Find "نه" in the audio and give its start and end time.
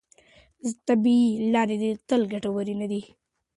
2.81-2.87